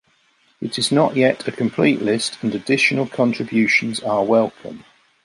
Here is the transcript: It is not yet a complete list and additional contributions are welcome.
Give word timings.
It 0.59 0.79
is 0.79 0.91
not 0.91 1.15
yet 1.15 1.47
a 1.47 1.51
complete 1.51 2.01
list 2.01 2.39
and 2.41 2.55
additional 2.55 3.05
contributions 3.05 3.99
are 3.99 4.23
welcome. 4.23 4.83